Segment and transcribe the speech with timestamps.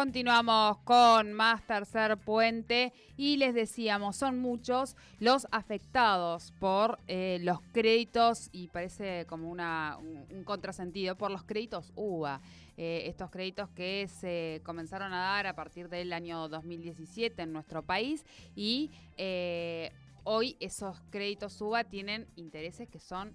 [0.00, 7.60] Continuamos con más tercer puente y les decíamos, son muchos los afectados por eh, los
[7.74, 12.40] créditos y parece como una, un, contrasentido por los créditos UBA.
[12.78, 17.82] Eh, estos créditos que se comenzaron a dar a partir del año 2017 en nuestro
[17.82, 18.24] país
[18.56, 19.92] y eh,
[20.24, 23.34] hoy esos créditos UBA tienen intereses que son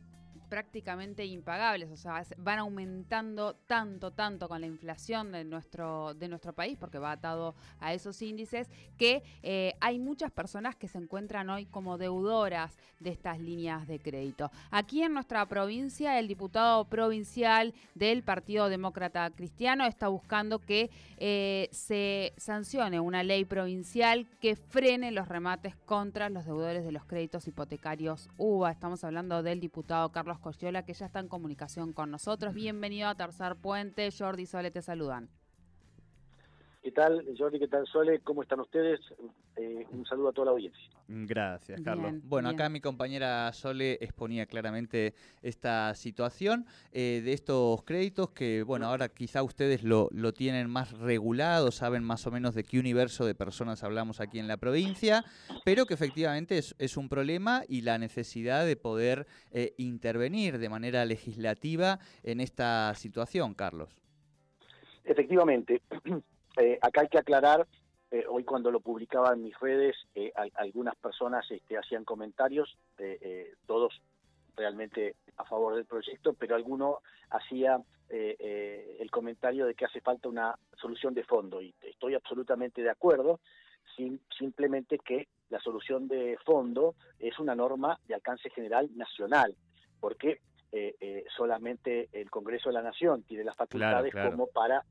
[0.56, 6.54] prácticamente impagables, o sea, van aumentando tanto, tanto con la inflación de nuestro, de nuestro
[6.54, 11.50] país, porque va atado a esos índices, que eh, hay muchas personas que se encuentran
[11.50, 14.50] hoy como deudoras de estas líneas de crédito.
[14.72, 21.68] Aquí en nuestra provincia, el diputado provincial del Partido Demócrata Cristiano está buscando que eh,
[21.74, 27.46] se sancione una ley provincial que frene los remates contra los deudores de los créditos
[27.46, 28.72] hipotecarios UBA.
[28.72, 32.54] Estamos hablando del diputado Carlos Carlos que ya está en comunicación con nosotros.
[32.54, 34.10] Bienvenido a Tercer Puente.
[34.16, 35.30] Jordi Sole te saludan.
[36.96, 37.60] ¿Qué tal, Jordi?
[37.60, 38.22] ¿Qué tal, Sole?
[38.22, 39.02] ¿Cómo están ustedes?
[39.58, 40.82] Eh, un saludo a toda la audiencia.
[41.10, 42.14] Gracias, Carlos.
[42.24, 48.86] bueno, acá mi compañera Sole exponía claramente esta situación eh, de estos créditos que, bueno,
[48.86, 53.26] ahora quizá ustedes lo, lo, tienen más regulado, saben más o menos de qué universo
[53.26, 55.26] de personas hablamos aquí en la provincia,
[55.66, 60.70] pero que efectivamente es, es un problema y la necesidad de poder eh, intervenir de
[60.70, 63.90] manera legislativa en esta situación, Carlos.
[65.04, 65.82] Efectivamente.
[66.58, 67.68] Eh, acá hay que aclarar,
[68.12, 72.78] eh, hoy cuando lo publicaba en mis redes, eh, algunas personas este, hacían comentarios,
[73.66, 74.02] todos
[74.56, 77.00] realmente a favor del proyecto, pero alguno
[77.30, 82.90] hacía el comentario de que hace falta una solución de fondo y estoy absolutamente de
[82.90, 83.42] acuerdo,
[84.38, 89.56] simplemente que la solución de fondo es una norma de alcance general nacional,
[90.00, 90.40] porque
[91.36, 94.86] solamente el Congreso de la Nación tiene las facultades como para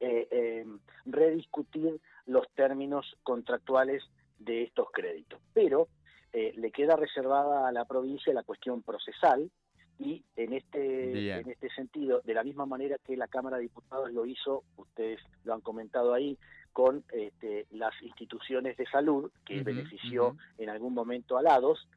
[0.00, 0.66] eh, eh,
[1.06, 4.02] rediscutir los términos contractuales
[4.38, 5.40] de estos créditos.
[5.52, 5.88] Pero
[6.32, 9.50] eh, le queda reservada a la provincia la cuestión procesal
[9.98, 14.12] y en este, en este sentido, de la misma manera que la Cámara de Diputados
[14.12, 16.36] lo hizo, ustedes lo han comentado ahí,
[16.74, 21.88] con este, las instituciones de salud, que benefició en algún momento a lados,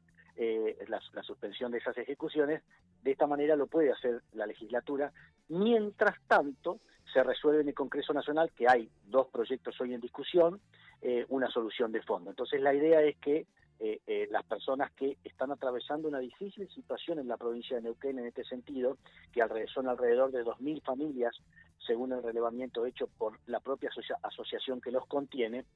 [0.42, 2.62] eh, la, suspensión de esas ejecuciones,
[3.02, 5.12] de esta manera lo puede hacer la legislatura.
[5.48, 6.80] Mientras tanto,
[7.12, 10.58] se resuelve en el Congreso Nacional, que hay dos proyectos hoy en discusión,
[11.02, 12.30] eh, una solución de fondo.
[12.30, 13.48] Entonces la idea es que
[13.80, 18.26] eh, las personas que están atravesando una difícil situación en la provincia de Neuquén en
[18.26, 18.96] este sentido,
[19.34, 21.36] que son alrededor de 2.000 familias,
[21.86, 23.90] según el relevamiento hecho por la propia
[24.22, 25.66] asociación que los contiene,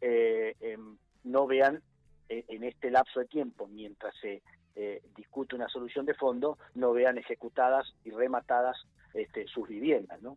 [0.00, 1.95] em, no vean eh,
[2.28, 4.42] en este lapso de tiempo, mientras se
[4.74, 8.76] eh, discute una solución de fondo, no vean ejecutadas y rematadas
[9.14, 10.36] este, sus viviendas, ¿no?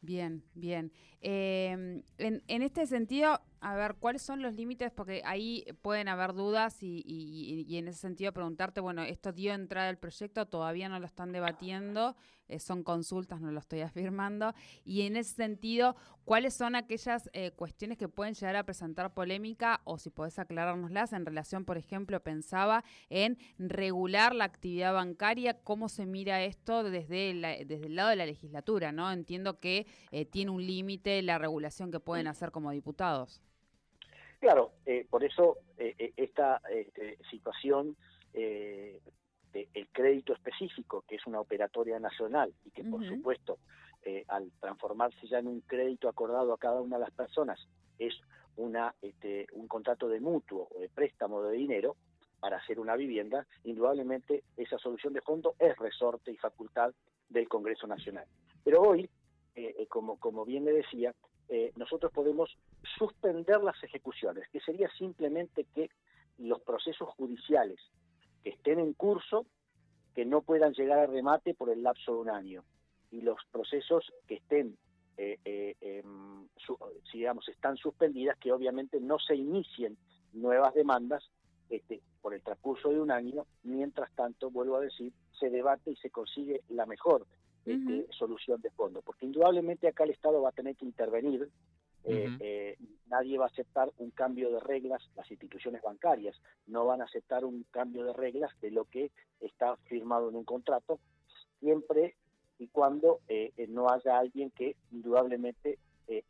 [0.00, 0.90] Bien, bien.
[1.20, 1.70] Eh,
[2.18, 4.90] en, en, este sentido, a ver, ¿cuáles son los límites?
[4.90, 9.88] Porque ahí pueden haber dudas y, y, en ese sentido preguntarte, bueno, esto dio entrada
[9.88, 12.16] al proyecto, todavía no lo están debatiendo,
[12.48, 14.52] eh, son consultas, no lo estoy afirmando,
[14.84, 19.80] y en ese sentido, ¿cuáles son aquellas eh, cuestiones que pueden llegar a presentar polémica
[19.84, 25.88] o si podés aclarárnoslas en relación, por ejemplo, pensaba en regular la actividad bancaria, cómo
[25.88, 29.12] se mira esto desde, desde el lado de la legislatura, ¿no?
[29.12, 33.40] Entiendo que eh, tiene un límite la regulación que pueden hacer como diputados.
[34.42, 37.96] Claro, eh, por eso eh, eh, esta este, situación
[38.32, 43.58] del crédito específico, que es una operatoria nacional y que por supuesto
[44.26, 47.60] al transformarse ya en un crédito acordado a cada una de las personas
[47.98, 48.14] es
[48.56, 51.94] una este, un contrato de mutuo o de préstamo de dinero
[52.40, 56.92] para hacer una vivienda, indudablemente esa solución de fondo es resorte y facultad
[57.28, 58.24] del Congreso Nacional.
[58.64, 59.08] Pero hoy,
[59.88, 61.14] como, como bien le decía,
[61.54, 62.48] eh, nosotros podemos
[62.96, 65.90] suspender las ejecuciones, que sería simplemente que
[66.38, 67.78] los procesos judiciales
[68.42, 69.44] que estén en curso,
[70.14, 72.64] que no puedan llegar a remate por el lapso de un año,
[73.10, 74.78] y los procesos que estén,
[75.18, 76.02] eh, eh,
[77.10, 79.98] si digamos, están suspendidas, que obviamente no se inicien
[80.32, 81.22] nuevas demandas
[81.68, 85.96] este, por el transcurso de un año, mientras tanto, vuelvo a decir, se debate y
[85.96, 87.26] se consigue la mejor
[87.64, 91.48] este, solución de fondo, porque indudablemente acá el Estado va a tener que intervenir,
[92.04, 92.76] eh, eh,
[93.08, 96.36] nadie va a aceptar un cambio de reglas, las instituciones bancarias
[96.66, 100.44] no van a aceptar un cambio de reglas de lo que está firmado en un
[100.44, 100.98] contrato,
[101.60, 102.16] siempre
[102.58, 103.20] y cuando
[103.68, 105.78] no haya alguien que indudablemente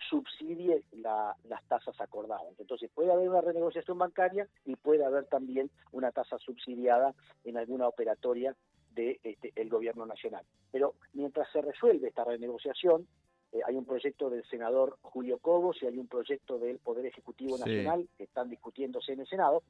[0.09, 2.55] subsidie las tasas acordadas.
[2.59, 7.15] Entonces puede haber una renegociación bancaria y puede haber también una tasa subsidiada
[7.45, 8.57] en alguna operatoria
[8.91, 10.45] del de, este, el gobierno nacional.
[10.71, 13.07] Pero mientras se resuelve esta renegociación,
[13.53, 17.59] eh, hay un proyecto del senador Julio Cobos y hay un proyecto del Poder Ejecutivo
[17.59, 19.63] Nacional que están discutiéndose en el Senado.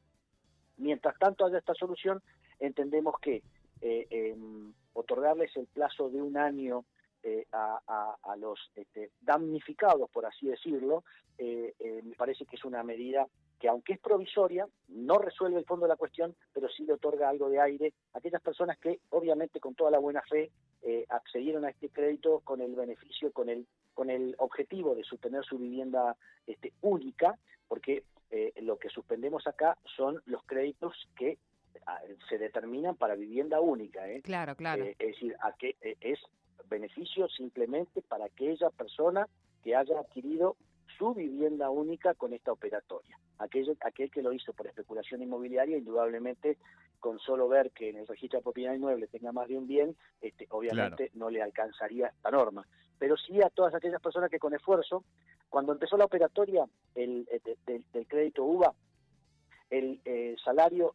[0.76, 2.22] Mientras tanto haya esta solución,
[2.58, 3.42] entendemos que
[3.80, 6.84] eh, em, otorgarles el plazo de un año
[7.22, 11.04] eh, a, los este, damnificados, por así decirlo,
[11.38, 13.26] me parece que es una medida
[13.62, 17.28] que aunque es provisoria, no resuelve el fondo de la cuestión, pero sí le otorga
[17.28, 20.50] algo de aire a aquellas personas que, obviamente, con toda la buena fe,
[20.82, 25.44] eh, accedieron a este crédito con el beneficio, con el, con el objetivo de sostener
[25.44, 28.02] su vivienda este, única, porque
[28.32, 31.38] eh, lo que suspendemos acá son los créditos que
[31.86, 34.10] ah, se determinan para vivienda única.
[34.10, 34.22] ¿eh?
[34.22, 34.82] Claro, claro.
[34.86, 36.18] es decir, a que, es
[36.68, 39.28] beneficio simplemente para aquella persona
[39.62, 40.56] que haya adquirido
[40.98, 43.18] su vivienda única con esta operatoria.
[43.38, 46.58] Aquel, aquel que lo hizo por especulación inmobiliaria, indudablemente,
[47.00, 49.96] con solo ver que en el registro de propiedad inmueble tenga más de un bien,
[50.20, 52.66] este, obviamente no le alcanzaría esta norma.
[52.98, 55.04] Pero sí a todas aquellas personas que con esfuerzo,
[55.50, 58.72] cuando empezó la operatoria el, eh, del crédito UVA,
[59.70, 60.94] el eh, salario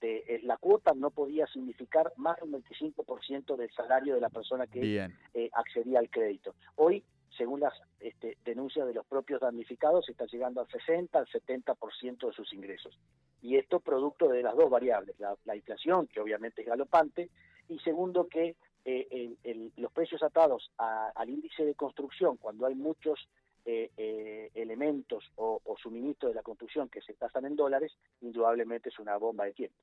[0.00, 4.66] de eh, la cuota no podía significar más del 25% del salario de la persona
[4.66, 5.08] que
[5.52, 6.54] accedía al crédito.
[6.76, 7.02] Hoy
[7.36, 12.32] según las este, denuncias de los propios damnificados, está llegando al 60, al 70% de
[12.32, 12.98] sus ingresos.
[13.42, 17.28] Y esto producto de las dos variables, la, inflación, que obviamente es galopante,
[17.68, 23.28] y segundo que eh, los precios atados al índice de construcción, cuando hay muchos
[23.64, 28.88] eh, eh, elementos o, o suministros de la construcción que se tasan en dólares, indudablemente
[28.88, 29.76] es una bomba de tiempo.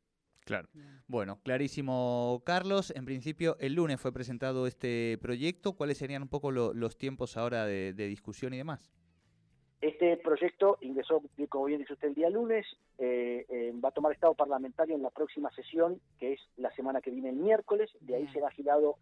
[0.45, 0.67] Claro.
[1.07, 2.91] Bueno, clarísimo, Carlos.
[2.95, 5.73] En principio, el lunes fue presentado este proyecto.
[5.73, 8.91] ¿Cuáles serían un poco los tiempos ahora de, discusión y demás?
[9.79, 12.65] Este proyecto ingresó, como bien dice usted, el día lunes.
[12.97, 17.01] Eh, eh, va a tomar estado parlamentario en la próxima sesión, que es la semana
[17.01, 17.89] que viene el miércoles.
[18.01, 18.97] De ahí será girado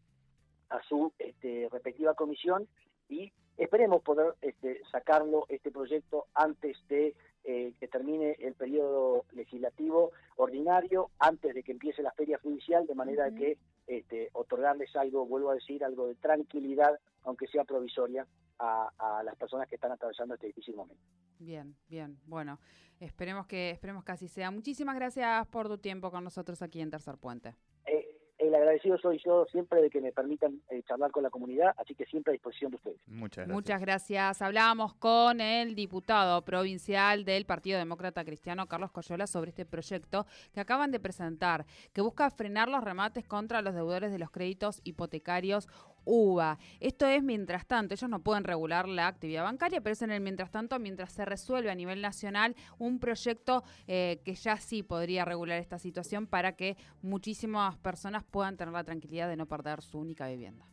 [0.70, 2.68] a su este, respectiva comisión
[3.10, 3.32] y
[3.64, 7.14] esperemos poder este, sacarlo, este proyecto, antes de
[7.44, 12.96] eh, que termine el periodo legislativo ordinario, antes de que empiece la feria judicial, de
[12.96, 18.26] manera que este, otorgarles algo, vuelvo a decir, algo de tranquilidad, aunque sea provisoria,
[18.58, 21.04] a, a, las personas que están atravesando este difícil momento.
[21.40, 22.20] Bien, bien.
[22.26, 22.60] Bueno,
[23.00, 24.52] esperemos que, esperemos que así sea.
[24.52, 27.56] Muchísimas gracias por tu tiempo con nosotros aquí en Tercer Puente
[28.72, 32.06] agradecido soy yo siempre de que me permitan eh, charlar con la comunidad, así que
[32.06, 32.98] siempre a disposición de ustedes.
[33.08, 33.56] Muchas gracias.
[33.56, 34.42] Muchas gracias.
[34.42, 40.60] Hablábamos con el diputado provincial del Partido Demócrata Cristiano, Carlos Coyola, sobre este proyecto que
[40.62, 45.68] acaban de presentar, que busca frenar los remates contra los deudores de los créditos hipotecarios
[46.06, 46.58] UVA.
[46.80, 50.22] Esto es mientras tanto, ellos no pueden regular la actividad bancaria, pero es en el
[50.22, 55.26] mientras tanto, mientras se resuelve a nivel nacional un proyecto eh, que ya sí podría
[55.26, 60.00] regular esta situación para que muchísimas personas puedan tener la tranquilidad de no perder su
[60.00, 60.71] única vivienda.